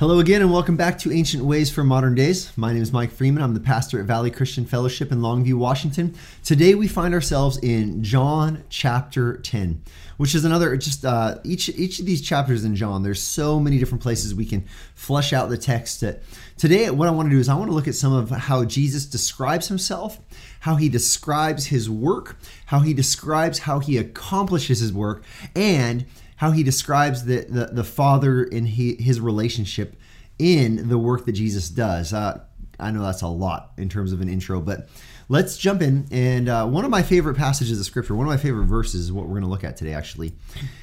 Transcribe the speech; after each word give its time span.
Hello 0.00 0.18
again, 0.18 0.40
and 0.40 0.50
welcome 0.50 0.78
back 0.78 0.96
to 1.00 1.12
Ancient 1.12 1.44
Ways 1.44 1.68
for 1.68 1.84
Modern 1.84 2.14
Days. 2.14 2.56
My 2.56 2.72
name 2.72 2.80
is 2.80 2.90
Mike 2.90 3.10
Freeman. 3.10 3.42
I'm 3.42 3.52
the 3.52 3.60
pastor 3.60 4.00
at 4.00 4.06
Valley 4.06 4.30
Christian 4.30 4.64
Fellowship 4.64 5.12
in 5.12 5.20
Longview, 5.20 5.56
Washington. 5.56 6.14
Today 6.42 6.74
we 6.74 6.88
find 6.88 7.12
ourselves 7.12 7.58
in 7.58 8.02
John 8.02 8.64
chapter 8.70 9.36
10, 9.36 9.82
which 10.16 10.34
is 10.34 10.46
another 10.46 10.74
just 10.78 11.04
uh, 11.04 11.36
each 11.44 11.68
each 11.68 12.00
of 12.00 12.06
these 12.06 12.22
chapters 12.22 12.64
in 12.64 12.76
John. 12.76 13.02
There's 13.02 13.22
so 13.22 13.60
many 13.60 13.78
different 13.78 14.02
places 14.02 14.34
we 14.34 14.46
can 14.46 14.64
flesh 14.94 15.34
out 15.34 15.50
the 15.50 15.58
text. 15.58 16.00
That 16.00 16.22
today, 16.56 16.88
what 16.88 17.06
I 17.06 17.10
want 17.10 17.26
to 17.28 17.34
do 17.34 17.38
is 17.38 17.50
I 17.50 17.54
want 17.54 17.68
to 17.68 17.74
look 17.74 17.86
at 17.86 17.94
some 17.94 18.14
of 18.14 18.30
how 18.30 18.64
Jesus 18.64 19.04
describes 19.04 19.68
himself, 19.68 20.18
how 20.60 20.76
he 20.76 20.88
describes 20.88 21.66
his 21.66 21.90
work, 21.90 22.38
how 22.64 22.78
he 22.78 22.94
describes 22.94 23.58
how 23.58 23.80
he 23.80 23.98
accomplishes 23.98 24.80
his 24.80 24.94
work, 24.94 25.24
and 25.54 26.06
how 26.40 26.52
he 26.52 26.62
describes 26.62 27.26
the, 27.26 27.44
the, 27.50 27.66
the 27.66 27.84
Father 27.84 28.42
in 28.42 28.64
he, 28.64 28.94
his 28.94 29.20
relationship 29.20 29.94
in 30.38 30.88
the 30.88 30.96
work 30.96 31.26
that 31.26 31.32
Jesus 31.32 31.68
does. 31.68 32.14
Uh, 32.14 32.40
I 32.78 32.90
know 32.90 33.02
that's 33.02 33.20
a 33.20 33.28
lot 33.28 33.72
in 33.76 33.90
terms 33.90 34.10
of 34.10 34.22
an 34.22 34.28
intro, 34.30 34.58
but 34.58 34.88
let's 35.28 35.58
jump 35.58 35.82
in. 35.82 36.06
And 36.10 36.48
uh, 36.48 36.66
one 36.66 36.86
of 36.86 36.90
my 36.90 37.02
favorite 37.02 37.36
passages 37.36 37.78
of 37.78 37.84
Scripture, 37.84 38.14
one 38.14 38.26
of 38.26 38.30
my 38.30 38.38
favorite 38.38 38.64
verses, 38.64 39.02
is 39.02 39.12
what 39.12 39.26
we're 39.26 39.32
going 39.32 39.42
to 39.42 39.50
look 39.50 39.64
at 39.64 39.76
today, 39.76 39.92
actually. 39.92 40.32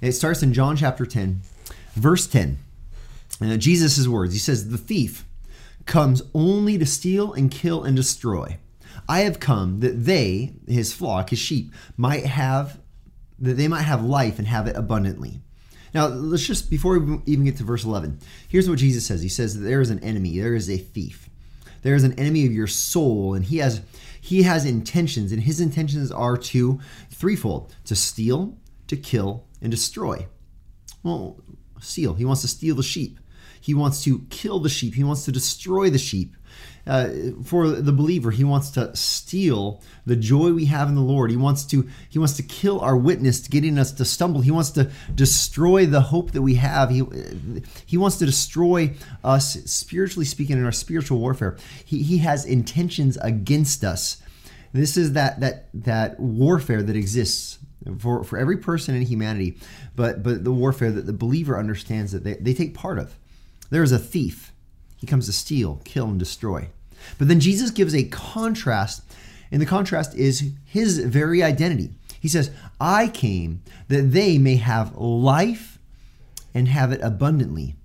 It 0.00 0.12
starts 0.12 0.44
in 0.44 0.52
John 0.52 0.76
chapter 0.76 1.04
10, 1.04 1.40
verse 1.94 2.28
10. 2.28 2.56
Uh, 3.42 3.56
Jesus' 3.56 4.06
words 4.06 4.32
He 4.32 4.38
says, 4.38 4.68
The 4.68 4.78
thief 4.78 5.24
comes 5.84 6.22
only 6.32 6.78
to 6.78 6.86
steal 6.86 7.32
and 7.32 7.50
kill 7.50 7.82
and 7.82 7.96
destroy. 7.96 8.58
I 9.08 9.22
have 9.22 9.40
come 9.40 9.80
that 9.80 10.04
they, 10.04 10.52
his 10.68 10.92
flock, 10.92 11.30
his 11.30 11.40
sheep, 11.40 11.74
might 11.96 12.26
have 12.26 12.78
that 13.40 13.56
they 13.56 13.68
might 13.68 13.82
have 13.82 14.04
life 14.04 14.38
and 14.38 14.48
have 14.48 14.66
it 14.66 14.76
abundantly. 14.76 15.40
Now, 15.92 16.06
let's 16.06 16.46
just, 16.46 16.70
before 16.70 16.98
we 16.98 17.18
even 17.26 17.44
get 17.44 17.56
to 17.56 17.64
verse 17.64 17.84
11, 17.84 18.20
here's 18.48 18.68
what 18.68 18.78
Jesus 18.78 19.06
says 19.06 19.22
He 19.22 19.28
says 19.28 19.58
that 19.58 19.64
there 19.64 19.80
is 19.80 19.90
an 19.90 19.98
enemy, 20.00 20.38
there 20.38 20.54
is 20.54 20.70
a 20.70 20.78
thief. 20.78 21.28
There 21.82 21.94
is 21.94 22.04
an 22.04 22.18
enemy 22.18 22.46
of 22.46 22.52
your 22.52 22.66
soul, 22.66 23.34
and 23.34 23.44
he 23.44 23.58
has 23.58 23.80
he 24.20 24.42
has 24.42 24.66
intentions, 24.66 25.32
and 25.32 25.42
his 25.42 25.60
intentions 25.60 26.12
are 26.12 26.36
to 26.36 26.78
threefold 27.10 27.74
to 27.86 27.96
steal, 27.96 28.58
to 28.86 28.96
kill, 28.96 29.46
and 29.62 29.70
destroy. 29.70 30.26
Well, 31.02 31.40
steal. 31.80 32.14
He 32.14 32.26
wants 32.26 32.42
to 32.42 32.48
steal 32.48 32.74
the 32.74 32.82
sheep. 32.82 33.18
He 33.60 33.74
wants 33.74 34.02
to 34.04 34.20
kill 34.30 34.60
the 34.60 34.68
sheep. 34.68 34.94
He 34.94 35.04
wants 35.04 35.24
to 35.26 35.32
destroy 35.32 35.90
the 35.90 35.98
sheep. 35.98 36.34
Uh, 36.86 37.10
for 37.44 37.68
the 37.68 37.92
believer 37.92 38.30
he 38.30 38.42
wants 38.42 38.70
to 38.70 38.94
steal 38.96 39.82
the 40.06 40.16
joy 40.16 40.50
we 40.50 40.64
have 40.64 40.88
in 40.88 40.94
the 40.94 41.00
lord. 41.00 41.30
He 41.30 41.36
wants 41.36 41.64
to 41.66 41.86
he 42.08 42.18
wants 42.18 42.34
to 42.36 42.42
kill 42.42 42.80
our 42.80 42.96
witness 42.96 43.46
getting 43.46 43.78
us 43.78 43.92
to 43.92 44.04
stumble. 44.04 44.40
He 44.40 44.50
wants 44.50 44.70
to 44.70 44.90
destroy 45.14 45.84
the 45.84 46.00
hope 46.00 46.32
that 46.32 46.40
we 46.40 46.54
have. 46.54 46.88
He 46.88 47.02
he 47.84 47.98
wants 47.98 48.16
to 48.16 48.26
destroy 48.26 48.94
us 49.22 49.52
spiritually 49.70 50.24
speaking 50.24 50.56
in 50.56 50.64
our 50.64 50.72
spiritual 50.72 51.18
warfare. 51.18 51.58
He, 51.84 52.02
he 52.02 52.18
has 52.18 52.46
intentions 52.46 53.18
against 53.18 53.84
us. 53.84 54.22
This 54.72 54.96
is 54.96 55.12
that 55.12 55.40
that 55.40 55.68
that 55.74 56.18
warfare 56.18 56.82
that 56.82 56.96
exists 56.96 57.58
for, 57.98 58.24
for 58.24 58.38
every 58.38 58.56
person 58.56 58.94
in 58.94 59.02
humanity 59.02 59.58
but 59.96 60.22
but 60.22 60.44
the 60.44 60.52
warfare 60.52 60.90
that 60.90 61.06
the 61.06 61.12
believer 61.12 61.58
understands 61.58 62.12
that 62.12 62.24
they, 62.24 62.34
they 62.34 62.52
take 62.52 62.74
part 62.74 62.98
of 62.98 63.16
there 63.70 63.82
is 63.82 63.92
a 63.92 63.98
thief 63.98 64.52
he 64.96 65.06
comes 65.06 65.26
to 65.26 65.32
steal, 65.32 65.80
kill, 65.84 66.06
and 66.06 66.18
destroy. 66.18 66.68
But 67.18 67.28
then 67.28 67.40
Jesus 67.40 67.70
gives 67.70 67.94
a 67.94 68.04
contrast, 68.04 69.02
and 69.50 69.62
the 69.62 69.66
contrast 69.66 70.14
is 70.14 70.52
his 70.66 70.98
very 70.98 71.42
identity. 71.42 71.90
He 72.20 72.28
says, 72.28 72.50
I 72.78 73.08
came 73.08 73.62
that 73.88 74.12
they 74.12 74.36
may 74.36 74.56
have 74.56 74.96
life 74.96 75.78
and 76.52 76.68
have 76.68 76.92
it 76.92 77.00
abundantly. 77.02 77.76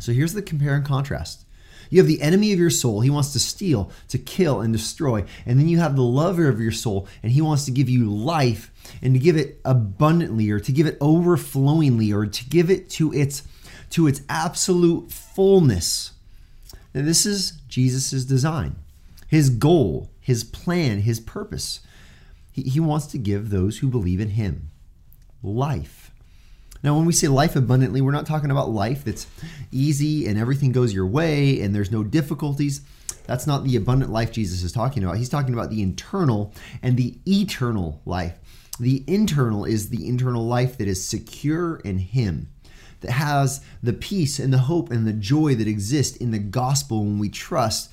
So 0.00 0.12
here's 0.12 0.32
the 0.32 0.40
compare 0.40 0.74
and 0.74 0.86
contrast. 0.86 1.44
You 1.90 1.98
have 1.98 2.06
the 2.06 2.22
enemy 2.22 2.52
of 2.52 2.58
your 2.58 2.70
soul. 2.70 3.00
He 3.00 3.10
wants 3.10 3.32
to 3.32 3.38
steal, 3.38 3.90
to 4.08 4.18
kill, 4.18 4.60
and 4.60 4.72
destroy. 4.72 5.24
And 5.44 5.58
then 5.58 5.68
you 5.68 5.78
have 5.78 5.96
the 5.96 6.02
lover 6.02 6.48
of 6.48 6.60
your 6.60 6.72
soul, 6.72 7.08
and 7.22 7.32
he 7.32 7.42
wants 7.42 7.64
to 7.66 7.70
give 7.70 7.88
you 7.88 8.10
life 8.10 8.70
and 9.02 9.14
to 9.14 9.20
give 9.20 9.36
it 9.36 9.60
abundantly, 9.64 10.50
or 10.50 10.60
to 10.60 10.72
give 10.72 10.86
it 10.86 10.96
overflowingly, 11.00 12.12
or 12.12 12.26
to 12.26 12.44
give 12.46 12.70
it 12.70 12.88
to 12.90 13.12
its 13.12 13.42
to 13.90 14.06
its 14.06 14.22
absolute 14.28 15.10
fullness. 15.10 16.12
Now, 16.94 17.02
this 17.02 17.26
is 17.26 17.52
Jesus' 17.68 18.24
design, 18.24 18.76
his 19.26 19.50
goal, 19.50 20.10
his 20.20 20.44
plan, 20.44 21.00
his 21.00 21.20
purpose. 21.20 21.80
He, 22.50 22.62
he 22.62 22.80
wants 22.80 23.06
to 23.08 23.18
give 23.18 23.50
those 23.50 23.78
who 23.78 23.88
believe 23.88 24.20
in 24.20 24.30
him 24.30 24.70
life. 25.42 26.10
Now, 26.82 26.96
when 26.96 27.06
we 27.06 27.12
say 27.12 27.28
life 27.28 27.56
abundantly, 27.56 28.00
we're 28.00 28.12
not 28.12 28.26
talking 28.26 28.50
about 28.50 28.70
life 28.70 29.04
that's 29.04 29.26
easy 29.72 30.26
and 30.26 30.38
everything 30.38 30.70
goes 30.70 30.94
your 30.94 31.06
way 31.06 31.60
and 31.60 31.74
there's 31.74 31.90
no 31.90 32.04
difficulties. 32.04 32.82
That's 33.26 33.46
not 33.46 33.64
the 33.64 33.76
abundant 33.76 34.12
life 34.12 34.32
Jesus 34.32 34.62
is 34.62 34.72
talking 34.72 35.02
about. 35.02 35.16
He's 35.16 35.28
talking 35.28 35.54
about 35.54 35.70
the 35.70 35.82
internal 35.82 36.54
and 36.82 36.96
the 36.96 37.18
eternal 37.26 38.00
life. 38.06 38.38
The 38.80 39.02
internal 39.08 39.64
is 39.64 39.88
the 39.88 40.08
internal 40.08 40.46
life 40.46 40.78
that 40.78 40.86
is 40.86 41.06
secure 41.06 41.76
in 41.76 41.98
Him 41.98 42.48
that 43.00 43.12
has 43.12 43.64
the 43.82 43.92
peace 43.92 44.38
and 44.38 44.52
the 44.52 44.58
hope 44.58 44.90
and 44.90 45.06
the 45.06 45.12
joy 45.12 45.54
that 45.54 45.68
exist 45.68 46.16
in 46.16 46.30
the 46.30 46.38
gospel 46.38 47.04
when 47.04 47.18
we 47.18 47.28
trust 47.28 47.90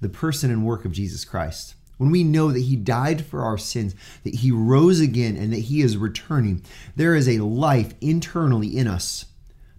the 0.00 0.08
person 0.08 0.50
and 0.50 0.64
work 0.64 0.84
of 0.84 0.92
Jesus 0.92 1.24
Christ. 1.24 1.74
When 1.98 2.10
we 2.10 2.24
know 2.24 2.50
that 2.50 2.60
He 2.60 2.76
died 2.76 3.24
for 3.24 3.42
our 3.42 3.58
sins, 3.58 3.94
that 4.24 4.36
He 4.36 4.50
rose 4.50 5.00
again, 5.00 5.36
and 5.36 5.52
that 5.52 5.60
He 5.60 5.80
is 5.80 5.96
returning, 5.96 6.62
there 6.96 7.14
is 7.14 7.28
a 7.28 7.38
life 7.38 7.94
internally 8.00 8.76
in 8.76 8.88
us 8.88 9.26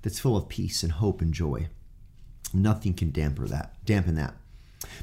that's 0.02 0.20
full 0.20 0.38
of 0.38 0.48
peace 0.48 0.84
and 0.84 0.94
hope 0.94 1.22
and 1.22 1.34
joy. 1.34 1.68
Nothing 2.54 2.94
can 2.94 3.12
dampen 3.12 3.48
that. 3.48 3.74
Dampen 3.84 4.16
that. 4.16 4.36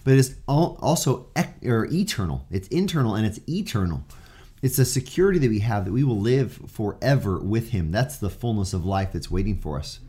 But 0.04 0.14
it's 0.14 0.34
also 0.47 1.26
or 1.64 1.87
eternal. 1.87 2.47
It's 2.50 2.69
internal 2.69 3.14
and 3.14 3.26
it's 3.26 3.41
eternal. 3.48 4.04
It's 4.62 4.78
a 4.78 4.84
security 4.84 5.38
that 5.38 5.48
we 5.48 5.60
have 5.60 5.84
that 5.84 5.93
we 5.93 6.04
will 6.04 6.21
live 6.21 6.60
forever 6.69 7.38
with 7.38 7.71
him. 7.71 7.91
That's 7.91 8.19
the 8.19 8.31
fullness 8.31 8.72
of 8.75 8.84
life 8.84 9.12
that's 9.12 9.31
waiting 9.31 9.56
for 9.56 9.78
us. 9.78 10.00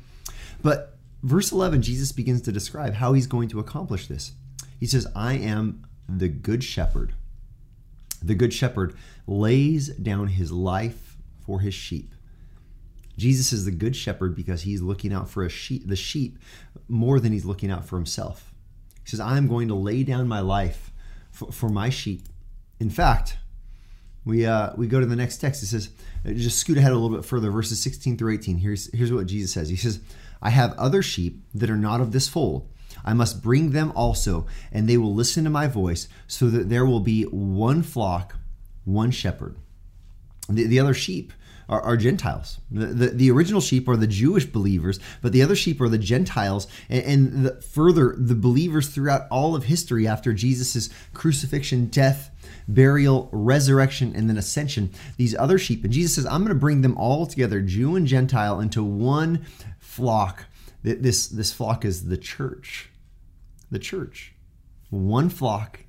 But 0.62 0.98
verse 1.24 1.52
11, 1.52 1.82
Jesus 1.82 2.12
begins 2.12 2.42
to 2.42 2.52
describe 2.52 2.96
how 2.96 3.14
he's 3.14 3.28
going 3.28 3.50
to 3.50 3.60
accomplish 3.60 4.08
this. 4.08 4.34
He 4.80 4.86
says, 4.86 5.08
I 5.16 5.36
am 5.36 5.86
the 6.10 6.28
good 6.28 6.64
shepherd. 6.64 7.14
The 8.22 8.36
good 8.36 8.54
shepherd 8.54 8.96
lays 9.26 9.90
down 9.90 10.28
his 10.28 10.52
life 10.52 11.18
for 11.46 11.62
his 11.62 11.74
sheep. 11.74 12.14
Jesus 13.18 13.54
is 13.54 13.66
the 13.66 13.72
good 13.72 13.96
shepherd 13.96 14.36
because 14.36 14.64
he's 14.64 14.82
looking 14.82 15.14
out 15.14 15.30
for 15.30 15.44
a 15.44 15.50
sheep, 15.50 15.88
the 15.88 15.96
sheep 15.96 16.40
more 16.88 17.20
than 17.20 17.32
he's 17.32 17.46
looking 17.46 17.72
out 17.72 17.86
for 17.86 17.96
himself. 17.96 18.54
He 19.04 19.10
says, 19.10 19.20
I'm 19.20 19.48
going 19.48 19.68
to 19.70 19.76
lay 19.76 20.04
down 20.04 20.28
my 20.28 20.40
life 20.40 20.92
for, 21.32 21.52
for 21.52 21.70
my 21.70 21.90
sheep. 21.90 22.24
In 22.80 22.90
fact, 22.90 23.38
we 24.26 24.46
uh, 24.46 24.72
we 24.76 24.88
go 24.88 25.00
to 25.00 25.06
the 25.06 25.16
next 25.16 25.38
text. 25.38 25.64
It 25.64 25.68
says, 25.68 25.90
uh, 26.26 26.32
just 26.32 26.60
scoot 26.60 26.78
ahead 26.78 26.92
a 26.92 26.98
little 26.98 27.16
bit 27.16 27.26
further, 27.26 27.50
verses 27.50 27.82
16 27.82 28.18
through 28.18 28.34
18. 28.34 28.58
Here's 28.58 28.92
here's 28.94 29.12
what 29.12 29.26
Jesus 29.26 29.52
says. 29.52 29.70
He 29.70 29.76
says, 29.76 30.00
"I 30.42 30.50
have 30.52 30.74
other 30.78 31.02
sheep 31.02 31.44
that 31.54 31.70
are 31.70 31.78
not 31.78 32.02
of 32.02 32.12
this 32.12 32.28
fold. 32.28 32.68
I 33.04 33.14
must 33.14 33.42
bring 33.42 33.72
them 33.72 33.92
also, 33.96 34.46
and 34.72 34.88
they 34.88 34.98
will 34.98 35.14
listen 35.14 35.44
to 35.46 35.50
my 35.50 35.68
voice, 35.68 36.08
so 36.28 36.50
that 36.50 36.70
there 36.70 36.86
will 36.86 37.00
be 37.00 37.24
one 37.24 37.82
flock, 37.82 38.36
one 38.86 39.12
shepherd." 39.12 39.56
The, 40.50 40.66
the 40.66 40.80
other 40.80 40.94
sheep 40.94 41.34
are, 41.72 41.82
are 41.82 41.98
Gentiles. 41.98 42.60
The, 42.70 42.88
the, 42.88 43.08
the, 43.08 43.32
original 43.32 43.62
sheep 43.62 43.88
are 43.88 43.96
the 43.96 44.06
Jewish 44.06 44.46
believers, 44.46 45.00
but 45.22 45.32
the 45.32 45.42
other 45.42 45.56
sheep 45.56 45.80
are 45.80 45.88
the 45.88 45.98
Gentiles. 45.98 46.68
And, 46.90 47.04
and 47.04 47.46
the, 47.46 47.62
further, 47.62 48.14
the 48.18 48.36
believers 48.36 48.90
throughout 48.90 49.26
all 49.32 49.56
of 49.56 49.64
history 49.64 50.06
after 50.06 50.34
Jesus' 50.34 50.90
crucifixion, 51.14 51.86
death, 51.86 52.30
burial, 52.68 53.30
resurrection, 53.32 54.14
and 54.14 54.30
then 54.30 54.38
ascension, 54.38 54.92
these 55.16 55.34
other 55.34 55.58
sheep. 55.58 55.86
And 55.86 55.94
Jesus 55.94 56.16
says, 56.16 56.26
I'm 56.26 56.42
going 56.42 56.50
to 56.50 56.56
bring 56.56 56.82
them 56.82 56.98
all 56.98 57.26
together, 57.26 57.62
Jew 57.62 57.96
and 57.96 58.06
Gentile, 58.06 58.60
into 58.60 58.84
one 58.84 59.46
flock. 59.80 60.46
This, 60.84 61.28
this 61.28 61.54
flock 61.54 61.86
is 61.86 62.06
the 62.06 62.18
church. 62.18 62.90
The 63.72 63.80
church. 63.80 64.34
One 64.90 65.30
flock, 65.30 65.80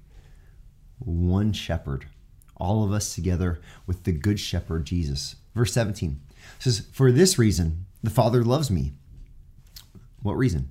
one 1.00 1.52
shepherd. 1.52 2.06
All 2.56 2.84
of 2.84 2.92
us 2.92 3.16
together 3.16 3.60
with 3.84 4.04
the 4.04 4.12
good 4.12 4.38
shepherd, 4.38 4.84
Jesus. 4.84 5.34
Verse 5.54 5.72
17 5.72 6.20
says, 6.58 6.86
For 6.92 7.12
this 7.12 7.38
reason, 7.38 7.86
the 8.02 8.10
Father 8.10 8.42
loves 8.42 8.70
me. 8.70 8.92
What 10.22 10.36
reason? 10.36 10.70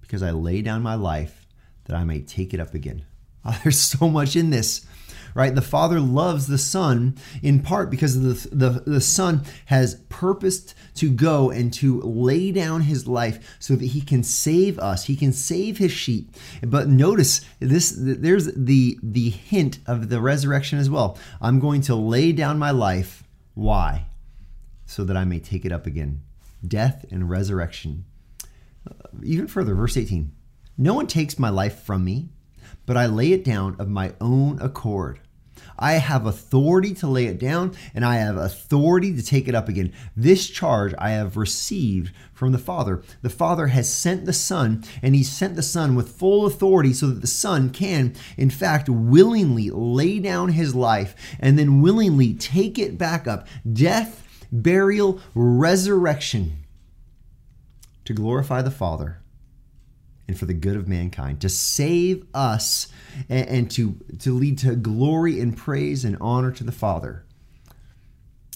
Because 0.00 0.22
I 0.22 0.30
lay 0.30 0.62
down 0.62 0.82
my 0.82 0.94
life 0.94 1.46
that 1.86 1.96
I 1.96 2.04
may 2.04 2.20
take 2.20 2.54
it 2.54 2.60
up 2.60 2.74
again. 2.74 3.04
Oh, 3.44 3.58
there's 3.62 3.80
so 3.80 4.08
much 4.08 4.36
in 4.36 4.50
this 4.50 4.86
right? 5.34 5.54
The 5.54 5.62
Father 5.62 6.00
loves 6.00 6.46
the 6.46 6.58
Son 6.58 7.16
in 7.42 7.60
part 7.60 7.90
because 7.90 8.22
the, 8.22 8.48
the, 8.54 8.82
the 8.86 9.00
Son 9.00 9.42
has 9.66 9.96
purposed 10.08 10.74
to 10.94 11.10
go 11.10 11.50
and 11.50 11.72
to 11.74 12.00
lay 12.02 12.52
down 12.52 12.82
his 12.82 13.06
life 13.06 13.56
so 13.58 13.74
that 13.74 13.86
he 13.86 14.00
can 14.00 14.22
save 14.22 14.78
us. 14.78 15.04
He 15.04 15.16
can 15.16 15.32
save 15.32 15.78
his 15.78 15.92
sheep. 15.92 16.34
But 16.62 16.88
notice 16.88 17.40
this 17.58 17.94
there's 17.98 18.54
the 18.54 18.98
the 19.02 19.30
hint 19.30 19.78
of 19.86 20.08
the 20.08 20.20
resurrection 20.20 20.78
as 20.78 20.88
well. 20.88 21.18
I'm 21.40 21.58
going 21.58 21.82
to 21.82 21.94
lay 21.94 22.32
down 22.32 22.58
my 22.58 22.70
life. 22.70 23.23
Why? 23.54 24.06
So 24.86 25.04
that 25.04 25.16
I 25.16 25.24
may 25.24 25.38
take 25.38 25.64
it 25.64 25.72
up 25.72 25.86
again. 25.86 26.22
Death 26.66 27.04
and 27.10 27.30
resurrection. 27.30 28.04
Uh, 28.88 29.08
even 29.22 29.46
further, 29.46 29.74
verse 29.74 29.96
18 29.96 30.32
No 30.76 30.94
one 30.94 31.06
takes 31.06 31.38
my 31.38 31.48
life 31.48 31.82
from 31.82 32.04
me, 32.04 32.28
but 32.86 32.96
I 32.96 33.06
lay 33.06 33.32
it 33.32 33.44
down 33.44 33.76
of 33.78 33.88
my 33.88 34.14
own 34.20 34.60
accord. 34.60 35.20
I 35.78 35.94
have 35.94 36.26
authority 36.26 36.94
to 36.94 37.06
lay 37.06 37.26
it 37.26 37.38
down 37.38 37.74
and 37.94 38.04
I 38.04 38.16
have 38.16 38.36
authority 38.36 39.14
to 39.14 39.22
take 39.22 39.48
it 39.48 39.54
up 39.54 39.68
again. 39.68 39.92
This 40.16 40.48
charge 40.48 40.94
I 40.98 41.10
have 41.10 41.36
received 41.36 42.12
from 42.32 42.52
the 42.52 42.58
Father. 42.58 43.02
The 43.22 43.30
Father 43.30 43.68
has 43.68 43.92
sent 43.92 44.24
the 44.24 44.32
Son, 44.32 44.84
and 45.02 45.14
He 45.14 45.22
sent 45.22 45.56
the 45.56 45.62
Son 45.62 45.94
with 45.94 46.16
full 46.16 46.46
authority 46.46 46.92
so 46.92 47.06
that 47.08 47.20
the 47.20 47.26
Son 47.26 47.70
can, 47.70 48.14
in 48.36 48.50
fact, 48.50 48.88
willingly 48.88 49.70
lay 49.70 50.18
down 50.18 50.50
His 50.50 50.74
life 50.74 51.14
and 51.38 51.58
then 51.58 51.80
willingly 51.80 52.34
take 52.34 52.78
it 52.78 52.98
back 52.98 53.26
up. 53.26 53.46
Death, 53.70 54.46
burial, 54.50 55.20
resurrection 55.34 56.64
to 58.04 58.12
glorify 58.12 58.60
the 58.60 58.70
Father 58.70 59.20
and 60.26 60.38
for 60.38 60.46
the 60.46 60.54
good 60.54 60.76
of 60.76 60.88
mankind, 60.88 61.40
to 61.40 61.48
save 61.48 62.26
us 62.34 62.88
and, 63.28 63.48
and, 63.48 63.70
to, 63.72 63.96
to 64.20 64.32
lead 64.32 64.58
to 64.58 64.74
glory 64.74 65.40
and 65.40 65.56
praise 65.56 66.04
and 66.04 66.16
honor 66.20 66.50
to 66.50 66.64
the 66.64 66.72
Father 66.72 67.24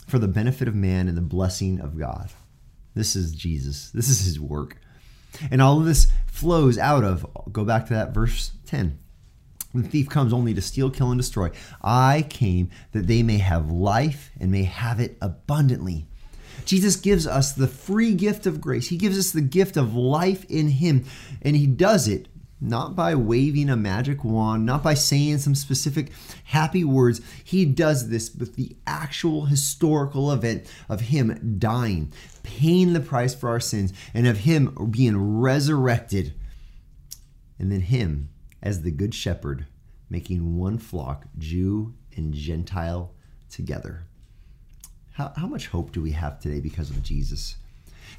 for 0.06 0.18
the 0.18 0.28
benefit 0.28 0.66
of 0.66 0.74
man 0.74 1.08
and 1.08 1.16
the 1.16 1.22
blessing 1.22 1.80
of 1.80 1.98
God. 1.98 2.30
This 2.94 3.14
is 3.14 3.32
Jesus. 3.32 3.90
This 3.90 4.08
is 4.08 4.24
his 4.24 4.40
work. 4.40 4.78
And 5.50 5.60
all 5.60 5.78
of 5.78 5.84
this 5.84 6.08
flows 6.26 6.78
out 6.78 7.04
of, 7.04 7.26
go 7.52 7.64
back 7.64 7.86
to 7.86 7.94
that 7.94 8.14
verse 8.14 8.52
10. 8.66 8.98
The 9.74 9.82
thief 9.82 10.08
comes 10.08 10.32
only 10.32 10.54
to 10.54 10.62
steal, 10.62 10.90
kill, 10.90 11.10
and 11.10 11.20
destroy. 11.20 11.50
I 11.82 12.24
came 12.28 12.70
that 12.92 13.06
they 13.06 13.22
may 13.22 13.38
have 13.38 13.70
life 13.70 14.30
and 14.40 14.50
may 14.50 14.64
have 14.64 14.98
it 14.98 15.18
abundantly. 15.20 16.06
Jesus 16.64 16.96
gives 16.96 17.26
us 17.26 17.52
the 17.52 17.68
free 17.68 18.14
gift 18.14 18.46
of 18.46 18.60
grace. 18.60 18.88
He 18.88 18.96
gives 18.96 19.18
us 19.18 19.30
the 19.30 19.40
gift 19.40 19.76
of 19.76 19.94
life 19.94 20.44
in 20.48 20.68
Him. 20.68 21.04
And 21.42 21.56
He 21.56 21.66
does 21.66 22.08
it 22.08 22.28
not 22.60 22.96
by 22.96 23.14
waving 23.14 23.70
a 23.70 23.76
magic 23.76 24.24
wand, 24.24 24.66
not 24.66 24.82
by 24.82 24.94
saying 24.94 25.38
some 25.38 25.54
specific 25.54 26.10
happy 26.44 26.84
words. 26.84 27.20
He 27.44 27.64
does 27.64 28.08
this 28.08 28.34
with 28.34 28.56
the 28.56 28.76
actual 28.86 29.46
historical 29.46 30.32
event 30.32 30.66
of 30.88 31.02
Him 31.02 31.56
dying, 31.58 32.12
paying 32.42 32.92
the 32.92 33.00
price 33.00 33.34
for 33.34 33.48
our 33.48 33.60
sins, 33.60 33.92
and 34.12 34.26
of 34.26 34.38
Him 34.38 34.74
being 34.90 35.38
resurrected. 35.40 36.34
And 37.58 37.70
then 37.70 37.82
Him 37.82 38.30
as 38.62 38.82
the 38.82 38.90
Good 38.90 39.14
Shepherd, 39.14 39.66
making 40.10 40.56
one 40.56 40.78
flock, 40.78 41.26
Jew 41.38 41.94
and 42.16 42.34
Gentile, 42.34 43.12
together. 43.48 44.07
How, 45.18 45.32
how 45.36 45.48
much 45.48 45.66
hope 45.66 45.90
do 45.90 46.00
we 46.00 46.12
have 46.12 46.38
today 46.38 46.60
because 46.60 46.90
of 46.90 47.02
Jesus? 47.02 47.56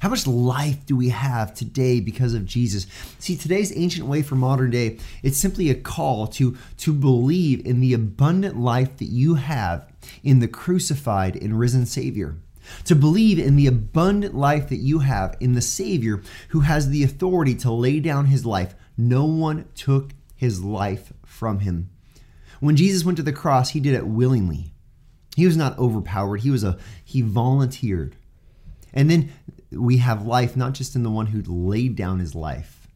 How 0.00 0.10
much 0.10 0.26
life 0.26 0.84
do 0.84 0.94
we 0.94 1.08
have 1.08 1.54
today 1.54 1.98
because 1.98 2.34
of 2.34 2.44
Jesus? 2.44 2.86
See, 3.18 3.38
today's 3.38 3.74
ancient 3.74 4.06
way 4.06 4.20
for 4.20 4.34
modern 4.34 4.70
day, 4.70 4.98
it's 5.22 5.38
simply 5.38 5.70
a 5.70 5.74
call 5.74 6.26
to, 6.26 6.58
to 6.76 6.92
believe 6.92 7.64
in 7.64 7.80
the 7.80 7.94
abundant 7.94 8.60
life 8.60 8.98
that 8.98 9.06
you 9.06 9.36
have 9.36 9.90
in 10.22 10.40
the 10.40 10.48
crucified 10.48 11.36
and 11.36 11.58
risen 11.58 11.86
Savior. 11.86 12.36
To 12.84 12.94
believe 12.94 13.38
in 13.38 13.56
the 13.56 13.66
abundant 13.66 14.34
life 14.34 14.68
that 14.68 14.76
you 14.76 14.98
have 14.98 15.38
in 15.40 15.54
the 15.54 15.62
Savior 15.62 16.20
who 16.48 16.60
has 16.60 16.90
the 16.90 17.02
authority 17.02 17.54
to 17.56 17.72
lay 17.72 18.00
down 18.00 18.26
his 18.26 18.44
life. 18.44 18.74
No 18.98 19.24
one 19.24 19.64
took 19.74 20.10
his 20.36 20.62
life 20.62 21.14
from 21.24 21.60
him. 21.60 21.88
When 22.60 22.76
Jesus 22.76 23.06
went 23.06 23.16
to 23.16 23.22
the 23.22 23.32
cross, 23.32 23.70
he 23.70 23.80
did 23.80 23.94
it 23.94 24.06
willingly. 24.06 24.74
He 25.40 25.46
was 25.46 25.56
not 25.56 25.78
overpowered. 25.78 26.42
He 26.42 26.50
was 26.50 26.62
a 26.64 26.76
he 27.02 27.22
volunteered. 27.22 28.14
And 28.92 29.10
then 29.10 29.32
we 29.70 29.96
have 29.96 30.26
life 30.26 30.54
not 30.54 30.74
just 30.74 30.94
in 30.94 31.02
the 31.02 31.08
one 31.08 31.28
who 31.28 31.40
laid 31.40 31.96
down 31.96 32.18
his 32.18 32.34
life. 32.34 32.86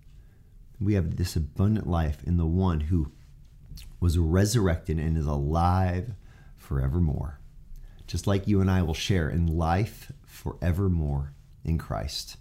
We 0.78 0.92
have 0.92 1.16
this 1.16 1.36
abundant 1.36 1.88
life 1.88 2.22
in 2.22 2.36
the 2.36 2.44
one 2.44 2.80
who 2.80 3.10
was 3.98 4.18
resurrected 4.18 4.98
and 4.98 5.16
is 5.16 5.24
alive 5.24 6.10
forevermore. 6.54 7.40
Just 8.06 8.26
like 8.26 8.46
you 8.46 8.60
and 8.60 8.70
I 8.70 8.82
will 8.82 8.92
share 8.92 9.30
in 9.30 9.46
life 9.46 10.12
forevermore 10.26 11.32
in 11.64 11.78
Christ. 11.78 12.36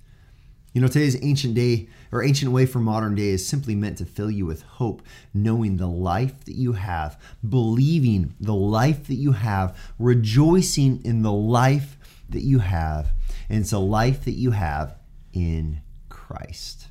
You 0.74 0.82
know, 0.82 0.88
today's 0.88 1.24
ancient 1.24 1.54
day 1.54 1.88
or 2.12 2.24
ancient 2.24 2.52
way 2.52 2.66
for 2.66 2.80
modern 2.80 3.14
day 3.14 3.30
is 3.30 3.48
simply 3.48 3.76
meant 3.76 4.00
to 4.00 4.06
fill 4.06 4.32
you 4.32 4.48
with 4.48 4.64
hope, 4.64 5.04
knowing 5.32 5.78
the 5.78 5.88
life 5.88 6.44
that 6.46 6.56
you 6.56 6.74
have, 6.74 7.22
believing 7.48 8.34
the 8.40 8.56
life 8.56 9.06
that 9.06 9.16
you 9.16 9.34
have, 9.34 9.78
rejoicing 10.00 11.00
in 11.06 11.22
the 11.22 11.32
life 11.32 11.98
that 12.28 12.42
you 12.42 12.58
have. 12.58 13.10
And 13.50 13.60
it's 13.62 13.72
a 13.72 13.78
life 13.78 14.26
that 14.26 14.32
you 14.32 14.50
have 14.50 14.96
in 15.32 15.82
Christ. 16.10 16.88